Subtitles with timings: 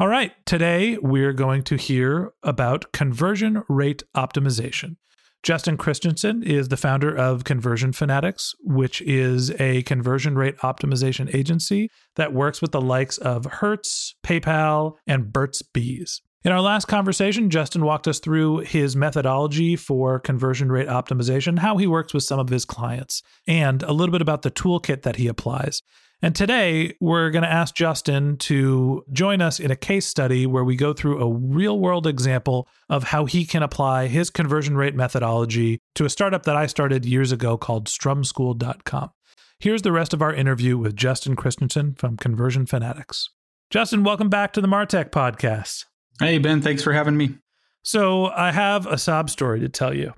[0.00, 4.94] All right, today we're going to hear about conversion rate optimization.
[5.42, 11.90] Justin Christianson is the founder of Conversion Fanatics, which is a conversion rate optimization agency
[12.14, 16.22] that works with the likes of Hertz, PayPal, and Burt's Bees.
[16.44, 21.78] In our last conversation, Justin walked us through his methodology for conversion rate optimization, how
[21.78, 25.16] he works with some of his clients, and a little bit about the toolkit that
[25.16, 25.82] he applies.
[26.22, 30.64] And today we're going to ask Justin to join us in a case study where
[30.64, 34.94] we go through a real world example of how he can apply his conversion rate
[34.94, 39.10] methodology to a startup that I started years ago called strumschool.com.
[39.58, 43.28] Here's the rest of our interview with Justin Christianson from Conversion Fanatics.
[43.70, 45.84] Justin, welcome back to the Martech podcast.
[46.20, 47.36] Hey, Ben, thanks for having me.
[47.82, 50.14] So, I have a sob story to tell you.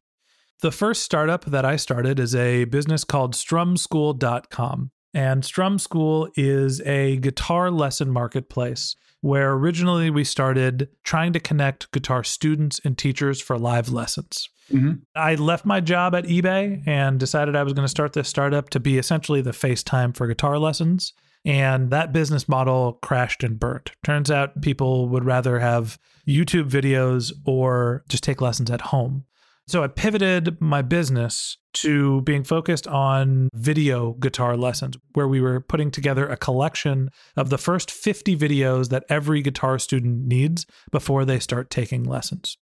[0.62, 4.90] The first startup that I started is a business called strumschool.com.
[5.12, 11.90] And Strum School is a guitar lesson marketplace where originally we started trying to connect
[11.92, 14.48] guitar students and teachers for live lessons.
[14.72, 14.92] Mm-hmm.
[15.14, 18.70] I left my job at eBay and decided I was going to start this startup
[18.70, 21.12] to be essentially the FaceTime for guitar lessons.
[21.44, 23.92] And that business model crashed and burnt.
[24.04, 29.24] Turns out people would rather have YouTube videos or just take lessons at home.
[29.66, 35.60] So I pivoted my business to being focused on video guitar lessons, where we were
[35.60, 41.24] putting together a collection of the first 50 videos that every guitar student needs before
[41.24, 42.58] they start taking lessons.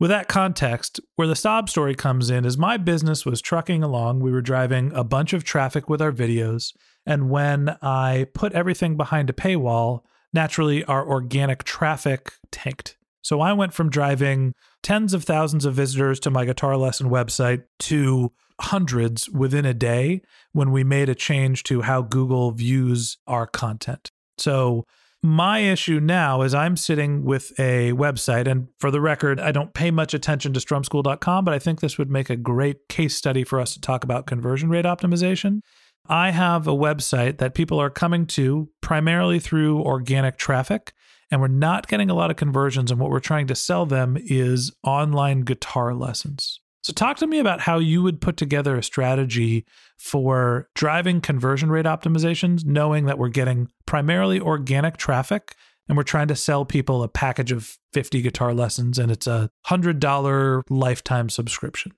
[0.00, 4.20] With that context, where the sob story comes in is my business was trucking along.
[4.20, 6.72] We were driving a bunch of traffic with our videos.
[7.06, 10.00] And when I put everything behind a paywall,
[10.32, 12.96] naturally our organic traffic tanked.
[13.22, 17.62] So I went from driving tens of thousands of visitors to my guitar lesson website
[17.80, 20.22] to hundreds within a day
[20.52, 24.10] when we made a change to how Google views our content.
[24.38, 24.84] So
[25.22, 29.72] my issue now is I'm sitting with a website, and for the record, I don't
[29.72, 33.44] pay much attention to strumschool.com, but I think this would make a great case study
[33.44, 35.60] for us to talk about conversion rate optimization.
[36.08, 40.92] I have a website that people are coming to primarily through organic traffic
[41.32, 42.90] and we're not getting a lot of conversions.
[42.90, 46.60] And what we're trying to sell them is online guitar lessons.
[46.82, 49.64] So, talk to me about how you would put together a strategy
[49.98, 55.54] for driving conversion rate optimizations, knowing that we're getting primarily organic traffic
[55.88, 59.50] and we're trying to sell people a package of 50 guitar lessons and it's a
[59.66, 61.92] $100 lifetime subscription.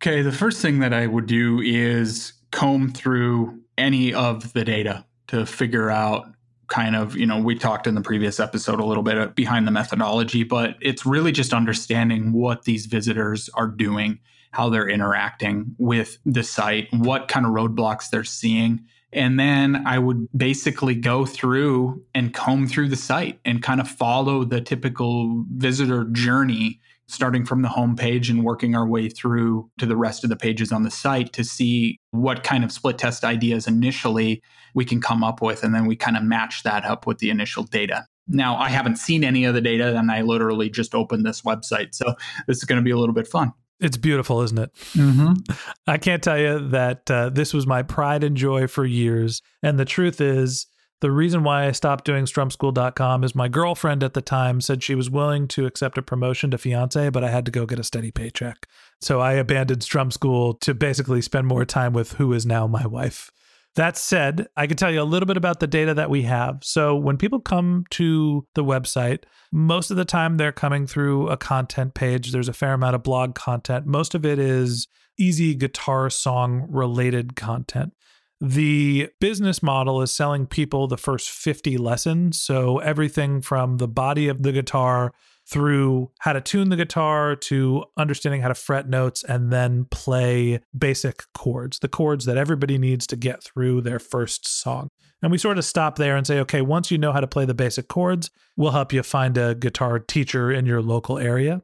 [0.00, 5.04] Okay, the first thing that I would do is comb through any of the data
[5.28, 6.26] to figure out
[6.68, 9.66] kind of, you know, we talked in the previous episode a little bit uh, behind
[9.66, 14.18] the methodology, but it's really just understanding what these visitors are doing,
[14.52, 18.84] how they're interacting with the site, what kind of roadblocks they're seeing.
[19.12, 23.88] And then I would basically go through and comb through the site and kind of
[23.88, 29.70] follow the typical visitor journey starting from the home page and working our way through
[29.78, 32.98] to the rest of the pages on the site to see what kind of split
[32.98, 34.42] test ideas initially
[34.74, 35.62] we can come up with.
[35.62, 38.06] And then we kind of match that up with the initial data.
[38.28, 41.94] Now, I haven't seen any of the data and I literally just opened this website.
[41.94, 42.14] So
[42.48, 43.52] this is going to be a little bit fun.
[43.78, 44.74] It's beautiful, isn't it?
[44.94, 45.52] Mm-hmm.
[45.86, 49.42] I can't tell you that uh, this was my pride and joy for years.
[49.62, 50.66] And the truth is,
[51.02, 54.94] The reason why I stopped doing strumschool.com is my girlfriend at the time said she
[54.94, 57.84] was willing to accept a promotion to fiance, but I had to go get a
[57.84, 58.66] steady paycheck.
[59.02, 62.86] So I abandoned Strum School to basically spend more time with who is now my
[62.86, 63.30] wife.
[63.74, 66.60] That said, I can tell you a little bit about the data that we have.
[66.62, 71.36] So when people come to the website, most of the time they're coming through a
[71.36, 72.32] content page.
[72.32, 73.86] There's a fair amount of blog content.
[73.86, 74.88] Most of it is
[75.18, 77.92] easy guitar song related content.
[78.40, 82.40] The business model is selling people the first 50 lessons.
[82.40, 85.12] So everything from the body of the guitar
[85.48, 90.60] through how to tune the guitar to understanding how to fret notes and then play
[90.76, 94.90] basic chords, the chords that everybody needs to get through their first song.
[95.22, 97.44] And we sort of stop there and say, okay, once you know how to play
[97.44, 101.62] the basic chords, we'll help you find a guitar teacher in your local area.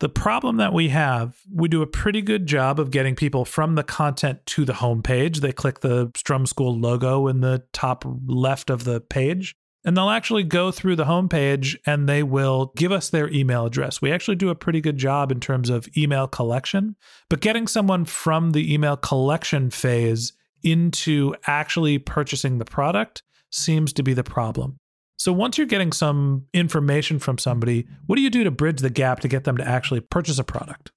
[0.00, 3.76] The problem that we have, we do a pretty good job of getting people from
[3.76, 5.38] the content to the homepage.
[5.38, 9.54] They click the Strum School logo in the top left of the page
[9.86, 14.02] and they'll actually go through the homepage and they will give us their email address.
[14.02, 16.96] We actually do a pretty good job in terms of email collection,
[17.30, 20.32] but getting someone from the email collection phase
[20.64, 24.80] into actually purchasing the product seems to be the problem.
[25.18, 28.90] So once you're getting some information from somebody, what do you do to bridge the
[28.90, 30.92] gap to get them to actually purchase a product?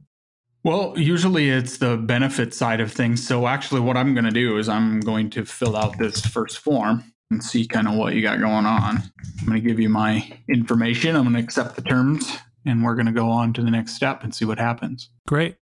[0.63, 3.25] Well, usually it's the benefit side of things.
[3.25, 6.60] So actually what I'm going to do is I'm going to fill out this first
[6.60, 8.98] form and see kind of what you got going on.
[9.39, 11.16] I'm going to give you my information.
[11.16, 13.94] I'm going to accept the terms and we're going to go on to the next
[13.94, 15.10] step and see what happens.
[15.27, 15.56] Great.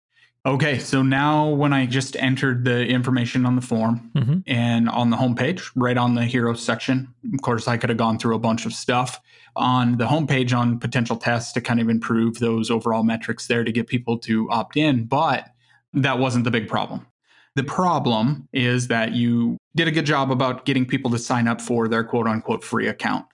[0.45, 4.39] Okay, so now when I just entered the information on the form mm-hmm.
[4.47, 8.17] and on the homepage, right on the hero section, of course, I could have gone
[8.17, 9.19] through a bunch of stuff
[9.57, 13.71] on the homepage on potential tests to kind of improve those overall metrics there to
[13.71, 15.05] get people to opt in.
[15.05, 15.49] But
[15.93, 17.05] that wasn't the big problem.
[17.55, 21.59] The problem is that you did a good job about getting people to sign up
[21.59, 23.25] for their quote unquote free account,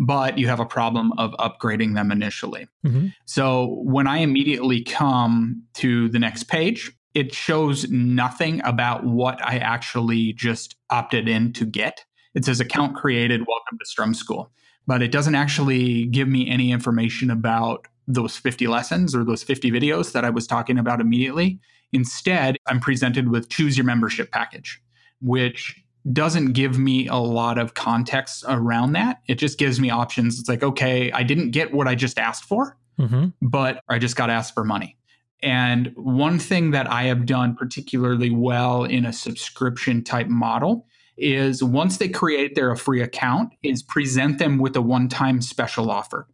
[0.00, 2.66] but you have a problem of upgrading them initially.
[2.86, 3.08] Mm-hmm.
[3.26, 9.58] So when I immediately come to the next page, it shows nothing about what I
[9.58, 12.06] actually just opted in to get.
[12.34, 14.50] It says account created, welcome to Strum School.
[14.86, 19.70] But it doesn't actually give me any information about those 50 lessons or those 50
[19.70, 21.60] videos that I was talking about immediately.
[21.92, 24.80] Instead, I'm presented with choose your membership package,
[25.20, 25.78] which
[26.12, 29.20] doesn't give me a lot of context around that.
[29.26, 30.38] It just gives me options.
[30.38, 33.28] It's like, okay, I didn't get what I just asked for, mm-hmm.
[33.42, 34.96] but I just got asked for money.
[35.42, 40.86] And one thing that I have done particularly well in a subscription type model
[41.16, 46.26] is once they create their free account is present them with a one-time special offer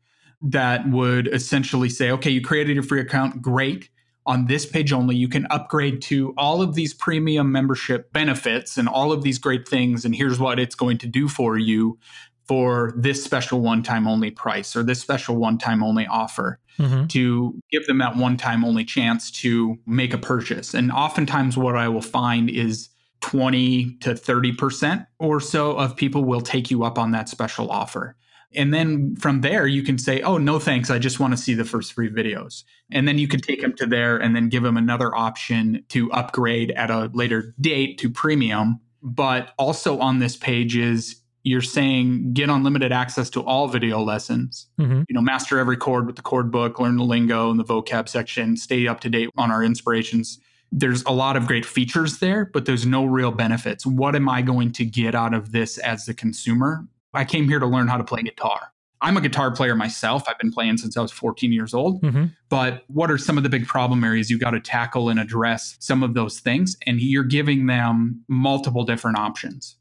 [0.42, 3.88] that would essentially say, okay, you created your free account, great
[4.26, 8.88] on this page only, you can upgrade to all of these premium membership benefits and
[8.88, 10.04] all of these great things.
[10.04, 11.98] And here's what it's going to do for you
[12.46, 17.06] for this special one time only price or this special one time only offer mm-hmm.
[17.06, 20.74] to give them that one time only chance to make a purchase.
[20.74, 22.88] And oftentimes, what I will find is
[23.22, 28.16] 20 to 30% or so of people will take you up on that special offer.
[28.56, 30.90] And then from there, you can say, oh, no, thanks.
[30.90, 32.64] I just want to see the first three videos.
[32.90, 36.10] And then you can take them to there and then give them another option to
[36.12, 38.80] upgrade at a later date to premium.
[39.02, 44.66] But also on this page is you're saying get unlimited access to all video lessons.
[44.80, 45.02] Mm-hmm.
[45.08, 48.08] You know, master every chord with the chord book, learn the lingo in the vocab
[48.08, 50.40] section, stay up to date on our inspirations.
[50.72, 53.86] There's a lot of great features there, but there's no real benefits.
[53.86, 56.84] What am I going to get out of this as the consumer?
[57.16, 58.72] I came here to learn how to play guitar.
[59.02, 60.24] I'm a guitar player myself.
[60.28, 62.02] I've been playing since I was 14 years old.
[62.02, 62.26] Mm-hmm.
[62.48, 65.76] But what are some of the big problem areas you got to tackle and address
[65.80, 66.76] some of those things?
[66.86, 69.76] And you're giving them multiple different options.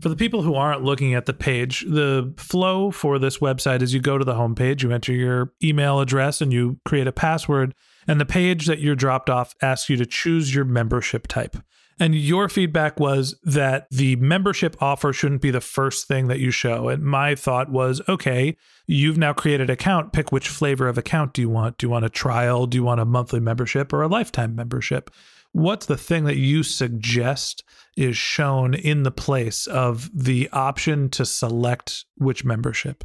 [0.00, 3.94] For the people who aren't looking at the page, the flow for this website is
[3.94, 7.74] you go to the homepage, you enter your email address, and you create a password.
[8.06, 11.56] And the page that you're dropped off asks you to choose your membership type.
[11.98, 16.50] And your feedback was that the membership offer shouldn't be the first thing that you
[16.50, 16.88] show.
[16.88, 20.12] And my thought was, okay, you've now created an account.
[20.12, 21.78] Pick which flavor of account do you want?
[21.78, 22.66] Do you want a trial?
[22.66, 25.10] Do you want a monthly membership or a lifetime membership?
[25.52, 27.64] What's the thing that you suggest
[27.96, 33.04] is shown in the place of the option to select which membership?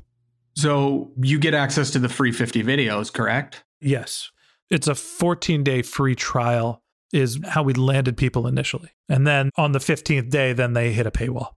[0.58, 3.64] So you get access to the free 50 videos, correct?
[3.80, 4.32] Yes.
[4.70, 6.81] It's a 14 day free trial
[7.14, 8.90] is how we landed people initially.
[9.10, 11.54] And then on the 15th day, then they hit a paywall.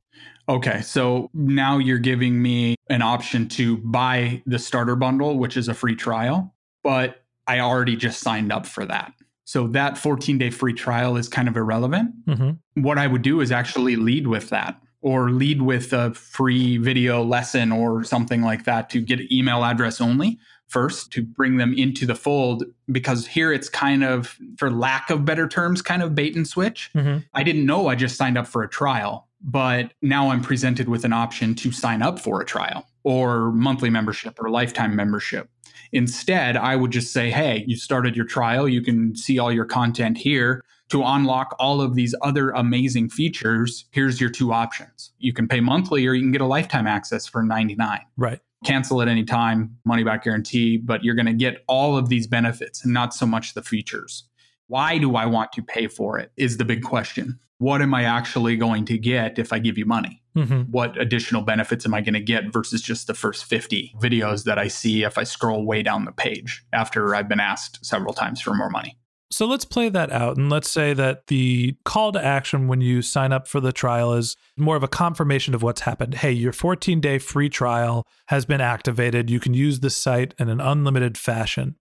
[0.48, 0.80] Okay.
[0.82, 5.74] So now you're giving me an option to buy the starter bundle, which is a
[5.74, 9.12] free trial, but I already just signed up for that.
[9.44, 12.12] So that 14 day free trial is kind of irrelevant.
[12.26, 12.82] Mm-hmm.
[12.82, 14.80] What I would do is actually lead with that.
[15.04, 20.00] or lead with a free video lesson or something like that to get email address
[20.00, 25.10] only first to bring them into the fold because here it's kind of for lack
[25.10, 26.90] of better terms kind of bait and switch.
[26.94, 27.18] Mm-hmm.
[27.34, 31.04] i didn't know i just signed up for a trial but now i'm presented with
[31.04, 35.48] an option to sign up for a trial or monthly membership or lifetime membership.
[35.92, 38.68] Instead i would just say hey you started your trial.
[38.68, 40.62] You can see all your content here.
[40.90, 45.12] To unlock all of these other amazing features here's your two options.
[45.18, 48.40] You can pay monthly or you can get a lifetime access for 99 Right.
[48.64, 52.26] Cancel at any time, money back guarantee, but you're going to get all of these
[52.26, 54.24] benefits and not so much the features.
[54.66, 57.38] Why do I want to pay for it is the big question.
[57.58, 60.22] What am I actually going to get if I give you money?
[60.36, 60.62] Mm-hmm.
[60.72, 64.58] What additional benefits am I going to get versus just the first 50 videos that
[64.58, 68.40] I see if I scroll way down the page after I've been asked several times
[68.40, 68.98] for more money?
[69.34, 70.36] So let's play that out.
[70.36, 74.12] And let's say that the call to action when you sign up for the trial
[74.12, 76.14] is more of a confirmation of what's happened.
[76.14, 79.30] Hey, your 14 day free trial has been activated.
[79.30, 81.74] You can use the site in an unlimited fashion.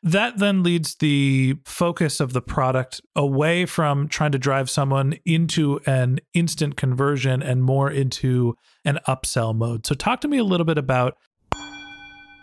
[0.00, 5.80] That then leads the focus of the product away from trying to drive someone into
[5.84, 8.54] an instant conversion and more into
[8.84, 9.86] an upsell mode.
[9.86, 11.16] So, talk to me a little bit about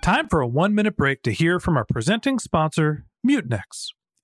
[0.02, 3.92] time for a one minute break to hear from our presenting sponsor, Mutinex.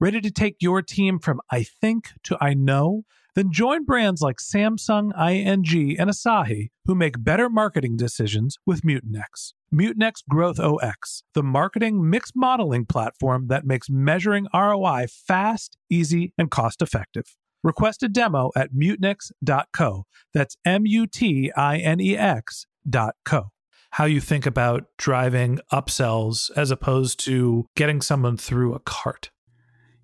[0.00, 3.02] Ready to take your team from I think to I know?
[3.34, 9.54] Then join brands like Samsung, ING, and Asahi who make better marketing decisions with Mutinex.
[9.74, 16.48] Mutinex Growth OX, the marketing mix modeling platform that makes measuring ROI fast, easy, and
[16.48, 17.36] cost effective.
[17.64, 20.04] Request a demo at mutinex.co.
[20.32, 23.48] That's M U T I N E X dot co.
[23.92, 29.30] How you think about driving upsells as opposed to getting someone through a cart.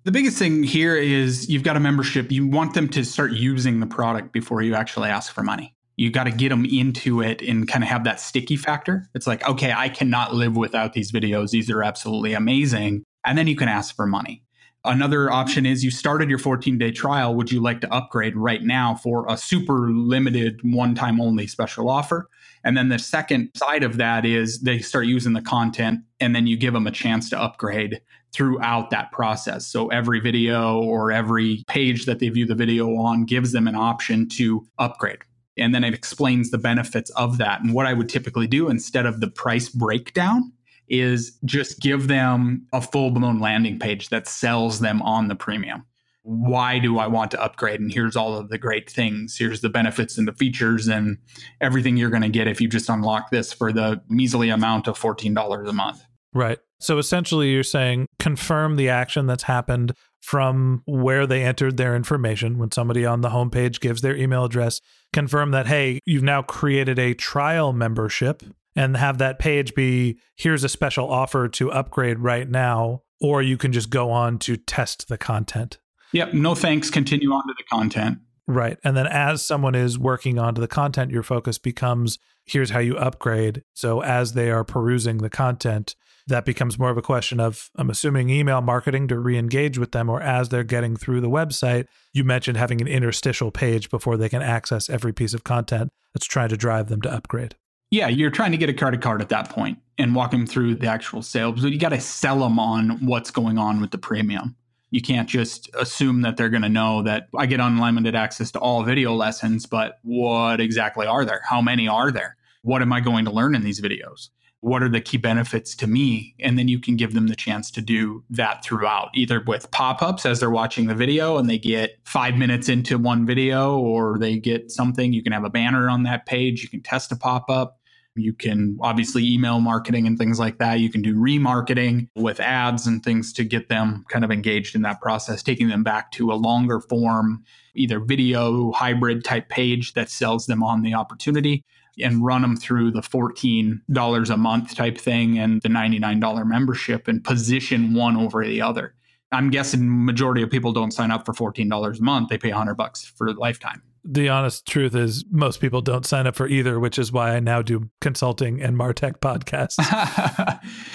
[0.05, 2.31] The biggest thing here is you've got a membership.
[2.31, 5.73] You want them to start using the product before you actually ask for money.
[5.97, 9.09] You got to get them into it and kind of have that sticky factor.
[9.15, 11.49] It's like, okay, I cannot live without these videos.
[11.49, 13.01] These are absolutely amazing.
[13.25, 14.43] And then you can ask for money.
[14.83, 17.33] Another option is you started your 14 day trial.
[17.33, 21.89] Would you like to upgrade right now for a super limited one time only special
[21.89, 22.29] offer?
[22.65, 26.47] And then the second side of that is they start using the content and then
[26.47, 28.01] you give them a chance to upgrade
[28.33, 29.67] throughout that process.
[29.67, 33.75] So every video or every page that they view the video on gives them an
[33.75, 35.19] option to upgrade.
[35.57, 37.61] And then it explains the benefits of that.
[37.61, 40.51] And what I would typically do instead of the price breakdown
[40.89, 45.85] is just give them a full blown landing page that sells them on the premium.
[46.27, 47.79] Why do I want to upgrade?
[47.79, 49.37] And here's all of the great things.
[49.37, 51.19] Here's the benefits and the features and
[51.61, 54.99] everything you're going to get if you just unlock this for the measly amount of
[54.99, 56.03] $14 a month.
[56.33, 56.57] Right.
[56.79, 62.57] So essentially, you're saying confirm the action that's happened from where they entered their information.
[62.57, 64.81] When somebody on the homepage gives their email address,
[65.13, 68.41] confirm that, hey, you've now created a trial membership
[68.75, 73.03] and have that page be here's a special offer to upgrade right now.
[73.21, 75.77] Or you can just go on to test the content.
[76.15, 76.33] Yep.
[76.33, 76.89] No thanks.
[76.89, 78.19] Continue on to the content.
[78.47, 78.77] Right.
[78.85, 82.95] And then as someone is working onto the content, your focus becomes here's how you
[82.95, 83.63] upgrade.
[83.73, 85.93] So as they are perusing the content,
[86.27, 89.91] that becomes more of a question of, I'm assuming, email marketing to re engage with
[89.91, 91.85] them, or as they're getting through the website.
[92.13, 96.25] You mentioned having an interstitial page before they can access every piece of content that's
[96.25, 97.55] trying to drive them to upgrade.
[97.91, 100.75] Yeah, you're trying to get a credit card at that point and walk them through
[100.75, 101.51] the actual sale.
[101.51, 104.55] But you got to sell them on what's going on with the premium.
[104.95, 108.59] You can't just assume that they're going to know that I get unlimited access to
[108.59, 111.41] all video lessons, but what exactly are there?
[111.43, 112.37] How many are there?
[112.61, 114.29] What am I going to learn in these videos?
[114.61, 116.33] What are the key benefits to me?
[116.39, 120.01] And then you can give them the chance to do that throughout, either with pop
[120.01, 124.17] ups as they're watching the video and they get five minutes into one video, or
[124.17, 125.11] they get something.
[125.11, 126.63] You can have a banner on that page.
[126.63, 127.81] You can test a pop up
[128.15, 130.79] you can obviously email marketing and things like that.
[130.79, 134.81] You can do remarketing with ads and things to get them kind of engaged in
[134.83, 137.43] that process, taking them back to a longer form,
[137.75, 141.63] either video hybrid type page that sells them on the opportunity
[142.01, 147.23] and run them through the $14 a month type thing and the $99 membership and
[147.23, 148.93] position one over the other.
[149.31, 152.29] I'm guessing majority of people don't sign up for $14 a month.
[152.29, 156.35] They pay 100 bucks for lifetime the honest truth is most people don't sign up
[156.35, 159.79] for either, which is why I now do consulting and Martech podcasts.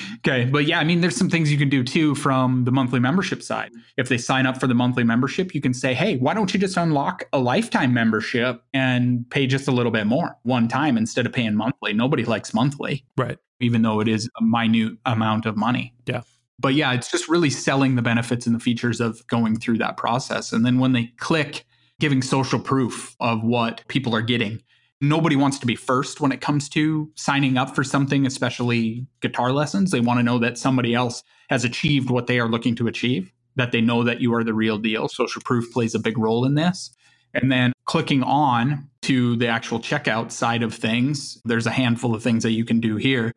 [0.18, 0.44] okay.
[0.44, 3.42] But yeah, I mean, there's some things you can do too from the monthly membership
[3.42, 3.72] side.
[3.96, 6.60] If they sign up for the monthly membership, you can say, hey, why don't you
[6.60, 11.26] just unlock a lifetime membership and pay just a little bit more one time instead
[11.26, 11.92] of paying monthly?
[11.92, 13.04] Nobody likes monthly.
[13.16, 13.38] Right.
[13.58, 15.94] Even though it is a minute amount of money.
[16.06, 16.22] Yeah
[16.60, 19.96] but yeah, it's just really selling the benefits and the features of going through that
[19.96, 20.52] process.
[20.52, 21.64] And then when they click
[22.00, 24.60] giving social proof of what people are getting.
[25.00, 29.52] Nobody wants to be first when it comes to signing up for something, especially guitar
[29.52, 29.90] lessons.
[29.90, 33.32] They want to know that somebody else has achieved what they are looking to achieve,
[33.56, 35.08] that they know that you are the real deal.
[35.08, 36.90] Social proof plays a big role in this.
[37.32, 42.22] And then clicking on to the actual checkout side of things, there's a handful of
[42.22, 43.32] things that you can do here.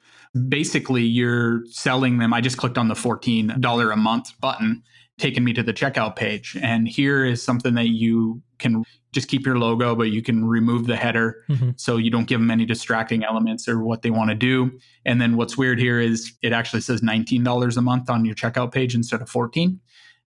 [0.49, 2.33] Basically, you're selling them.
[2.33, 4.83] I just clicked on the $14 a month button
[5.17, 6.57] taken me to the checkout page.
[6.61, 10.87] And here is something that you can just keep your logo, but you can remove
[10.87, 11.71] the header mm-hmm.
[11.75, 14.79] so you don't give them any distracting elements or what they want to do.
[15.05, 18.71] And then what's weird here is it actually says $19 a month on your checkout
[18.71, 19.79] page instead of 14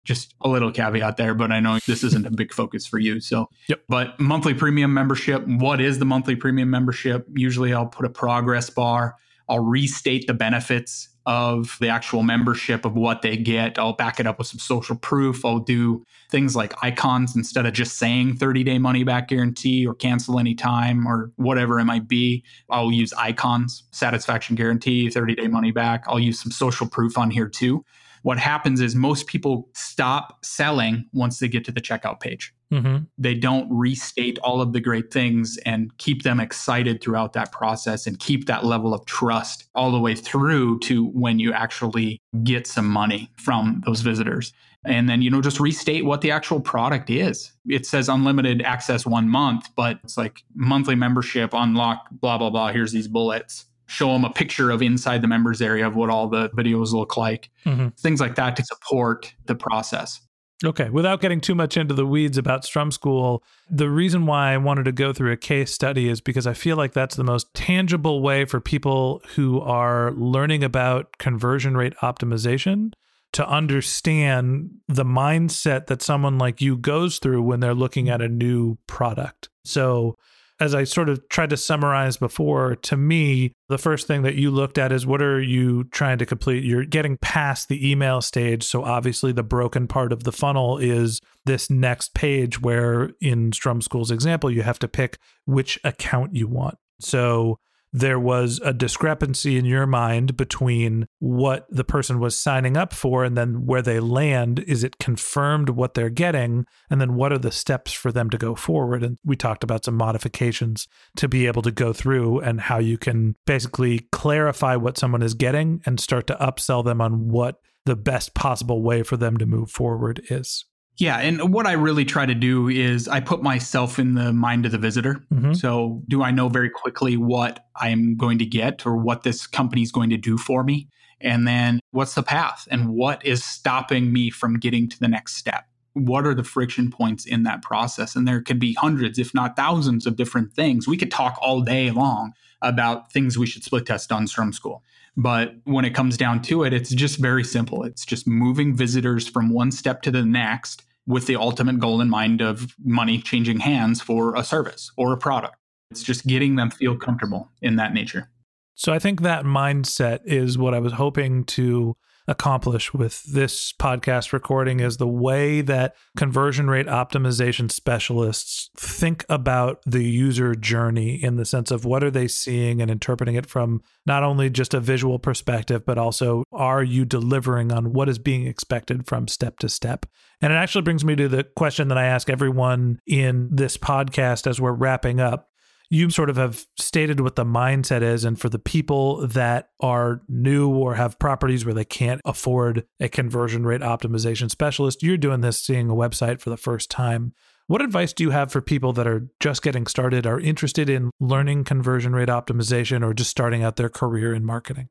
[0.05, 3.21] just a little caveat there, but I know this isn't a big focus for you.
[3.21, 3.81] So, yep.
[3.89, 7.27] but monthly premium membership, what is the monthly premium membership?
[7.35, 9.17] Usually I'll put a progress bar,
[9.49, 13.79] I'll restate the benefits of the actual membership of what they get.
[13.79, 15.45] I'll back it up with some social proof.
[15.45, 19.95] I'll do things like icons instead of just saying 30 day money back guarantee or
[19.95, 22.45] cancel anytime or whatever it might be.
[22.71, 26.05] I'll use icons, satisfaction guarantee, 30 day money back.
[26.07, 27.85] I'll use some social proof on here too.
[28.23, 32.54] What happens is most people stop selling once they get to the checkout page.
[32.73, 33.05] Mm-hmm.
[33.19, 38.07] They don't restate all of the great things and keep them excited throughout that process
[38.07, 42.67] and keep that level of trust all the way through to when you actually get
[42.67, 44.53] some money from those visitors.
[44.87, 47.53] And then, you know, just restate what the actual product is.
[47.67, 52.73] It says unlimited access one month, but it's like monthly membership, unlock, blah, blah, blah.
[52.73, 56.29] Here's these bullets show them a picture of inside the members area of what all
[56.29, 57.89] the videos look like, mm-hmm.
[57.99, 60.21] things like that to support the process.
[60.65, 64.57] Okay, without getting too much into the weeds about Strum School, the reason why I
[64.57, 67.53] wanted to go through a case study is because I feel like that's the most
[67.55, 72.93] tangible way for people who are learning about conversion rate optimization
[73.35, 78.29] to understand the mindset that someone like you goes through when they're looking at a
[78.29, 79.49] new product.
[79.65, 80.17] So,
[80.65, 84.51] as I sort of tried to summarize before, to me, the first thing that you
[84.51, 86.65] looked at is what are you trying to complete?
[86.65, 88.65] You're getting past the email stage.
[88.65, 93.83] So obviously, the broken part of the funnel is this next page where, in Strum
[93.83, 96.79] School's example, you have to pick which account you want.
[96.99, 97.59] So
[97.95, 103.23] there was a discrepancy in your mind between what the person was signing up for
[103.23, 104.59] and then where they land.
[104.67, 106.67] Is it confirmed what they're getting?
[106.91, 109.05] And then what are the steps for them to go forward?
[109.05, 112.99] And we talked about some modifications to be able to go through and how you
[112.99, 117.95] can basically clarify what someone is getting and start to upsell them on what the
[117.95, 120.65] best possible way for them to move forward is.
[120.97, 124.65] Yeah, and what I really try to do is I put myself in the mind
[124.65, 125.25] of the visitor.
[125.33, 125.55] Mm-hmm.
[125.55, 129.83] So, do I know very quickly what I'm going to get or what this company
[129.83, 130.89] is going to do for me?
[131.21, 135.37] And then what's the path and what is stopping me from getting to the next
[135.37, 135.65] step?
[135.95, 138.15] What are the friction points in that process?
[138.15, 140.87] And there could be hundreds, if not thousands, of different things.
[140.87, 144.83] We could talk all day long about things we should split test on Strum School.
[145.17, 147.85] But when it comes down to it, it's just very simple.
[147.85, 152.11] It's just moving visitors from one step to the next with the ultimate goal in
[152.11, 155.57] mind of money changing hands for a service or a product.
[155.91, 158.31] It's just getting them feel comfortable in that nature.
[158.75, 164.33] So I think that mindset is what I was hoping to accomplish with this podcast
[164.33, 171.37] recording is the way that conversion rate optimization specialists think about the user journey in
[171.37, 174.81] the sense of what are they seeing and interpreting it from not only just a
[174.81, 179.69] visual perspective but also are you delivering on what is being expected from step to
[179.69, 180.07] step?
[180.41, 184.47] And it actually brings me to the question that I ask everyone in this podcast
[184.47, 185.49] as we're wrapping up
[185.91, 188.25] you sort of have stated what the mindset is.
[188.25, 193.09] And for the people that are new or have properties where they can't afford a
[193.09, 197.33] conversion rate optimization specialist, you're doing this seeing a website for the first time.
[197.67, 201.11] What advice do you have for people that are just getting started, are interested in
[201.19, 204.89] learning conversion rate optimization, or just starting out their career in marketing?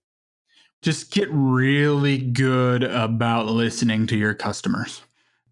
[0.82, 5.02] Just get really good about listening to your customers.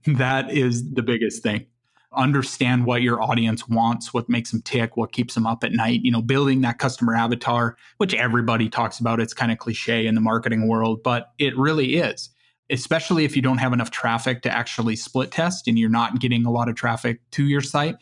[0.07, 1.67] That is the biggest thing
[2.13, 6.01] understand what your audience wants, what makes them tick, what keeps them up at night,
[6.03, 9.19] you know, building that customer avatar, which everybody talks about.
[9.19, 12.29] It's kind of cliche in the marketing world, but it really is.
[12.69, 16.45] Especially if you don't have enough traffic to actually split test and you're not getting
[16.45, 17.95] a lot of traffic to your site,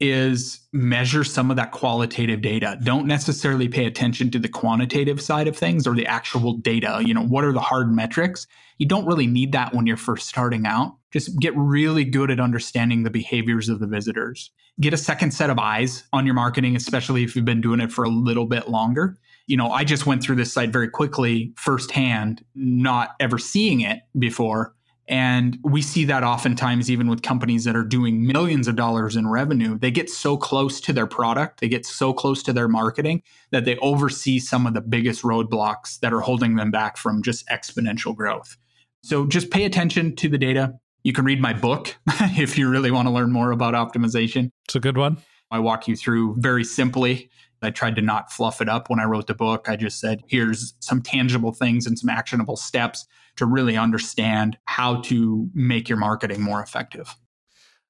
[0.00, 2.78] is measure some of that qualitative data.
[2.82, 7.00] Don't necessarily pay attention to the quantitative side of things or the actual data.
[7.04, 8.46] You know, what are the hard metrics?
[8.78, 10.96] You don't really need that when you're first starting out.
[11.14, 14.50] Just get really good at understanding the behaviors of the visitors.
[14.78, 17.90] Get a second set of eyes on your marketing, especially if you've been doing it
[17.90, 19.16] for a little bit longer.
[19.46, 24.00] You know, I just went through this site very quickly firsthand, not ever seeing it
[24.18, 24.74] before
[25.06, 29.28] and we see that oftentimes, even with companies that are doing millions of dollars in
[29.28, 33.22] revenue, they get so close to their product, they get so close to their marketing
[33.50, 37.46] that they oversee some of the biggest roadblocks that are holding them back from just
[37.48, 38.56] exponential growth.
[39.02, 40.74] So just pay attention to the data.
[41.04, 44.50] You can read my book if you really want to learn more about optimization.
[44.64, 45.18] It's a good one.
[45.50, 47.30] I walk you through very simply.
[47.62, 49.68] I tried to not fluff it up when I wrote the book.
[49.68, 55.00] I just said, here's some tangible things and some actionable steps to really understand how
[55.02, 57.14] to make your marketing more effective.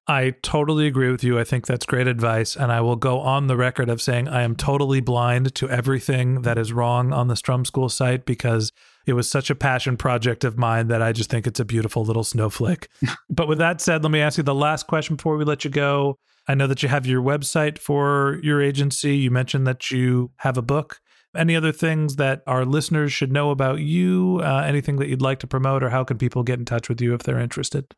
[0.07, 1.39] I totally agree with you.
[1.39, 2.55] I think that's great advice.
[2.55, 6.43] And I will go on the record of saying I am totally blind to everything
[6.43, 8.71] that is wrong on the Strum School site because
[9.07, 12.03] it was such a passion project of mine that I just think it's a beautiful
[12.03, 12.87] little snowflake.
[13.29, 15.71] but with that said, let me ask you the last question before we let you
[15.71, 16.19] go.
[16.47, 19.17] I know that you have your website for your agency.
[19.17, 20.99] You mentioned that you have a book.
[21.35, 24.39] Any other things that our listeners should know about you?
[24.43, 27.01] Uh, anything that you'd like to promote, or how can people get in touch with
[27.01, 27.93] you if they're interested?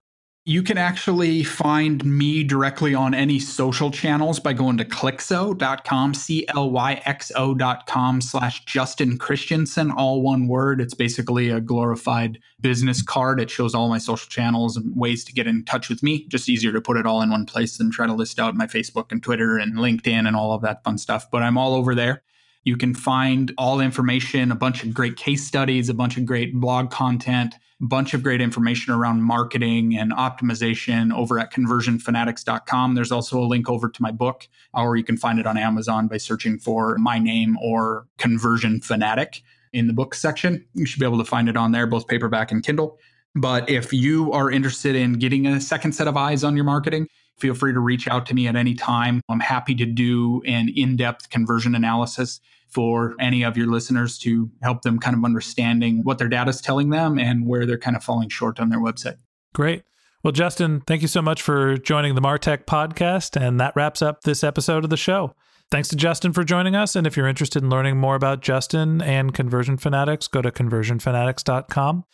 [0.48, 6.46] You can actually find me directly on any social channels by going to clyxo.com, C
[6.56, 10.80] L Y X O.com slash Justin Christianson, all one word.
[10.80, 13.42] It's basically a glorified business card.
[13.42, 16.26] It shows all my social channels and ways to get in touch with me.
[16.30, 18.68] Just easier to put it all in one place than try to list out my
[18.68, 21.30] Facebook and Twitter and LinkedIn and all of that fun stuff.
[21.30, 22.24] But I'm all over there.
[22.64, 26.54] You can find all information, a bunch of great case studies, a bunch of great
[26.54, 32.96] blog content, a bunch of great information around marketing and optimization over at conversionfanatics.com.
[32.96, 36.08] There's also a link over to my book, or you can find it on Amazon
[36.08, 39.44] by searching for my name or Conversion Fanatic
[39.74, 40.66] in the book section.
[40.74, 42.98] You should be able to find it on there, both paperback and Kindle.
[43.36, 47.08] But if you are interested in getting a second set of eyes on your marketing,
[47.38, 49.22] feel free to reach out to me at any time.
[49.30, 54.50] I'm happy to do an in depth conversion analysis for any of your listeners to
[54.62, 57.96] help them kind of understanding what their data is telling them and where they're kind
[57.96, 59.18] of falling short on their website.
[59.54, 59.84] Great.
[60.24, 63.40] Well, Justin, thank you so much for joining the Martech podcast.
[63.40, 65.36] And that wraps up this episode of the show.
[65.70, 66.96] Thanks to Justin for joining us.
[66.96, 72.06] And if you're interested in learning more about Justin and Conversion Fanatics, go to conversionfanatics.com.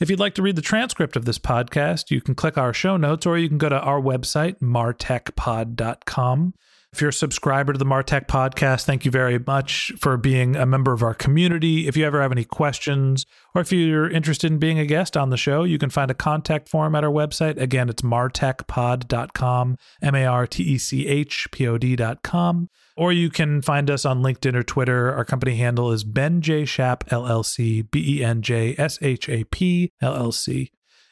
[0.00, 2.96] If you'd like to read the transcript of this podcast, you can click our show
[2.96, 6.54] notes or you can go to our website, martechpod.com.
[6.92, 10.66] If you're a subscriber to the Martech podcast, thank you very much for being a
[10.66, 11.88] member of our community.
[11.88, 13.24] If you ever have any questions
[13.54, 16.14] or if you're interested in being a guest on the show, you can find a
[16.14, 17.58] contact form at our website.
[17.58, 22.68] Again, it's martechpod.com, M A R T E C H P O D.com.
[22.94, 25.14] Or you can find us on LinkedIn or Twitter.
[25.14, 26.66] Our company handle is Ben J.
[26.66, 30.68] Shap LLC, B E N J S H A P LLC.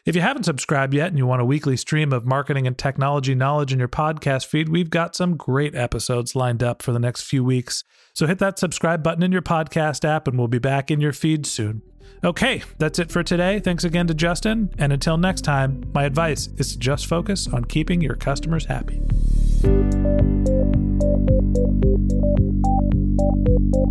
[0.07, 3.35] If you haven't subscribed yet and you want a weekly stream of marketing and technology
[3.35, 7.23] knowledge in your podcast feed, we've got some great episodes lined up for the next
[7.23, 7.85] few weeks.
[8.15, 11.13] So hit that subscribe button in your podcast app and we'll be back in your
[11.13, 11.83] feed soon.
[12.25, 13.61] Okay, that's it for today.
[13.61, 14.71] Thanks again to Justin.
[14.79, 19.03] And until next time, my advice is to just focus on keeping your customers happy.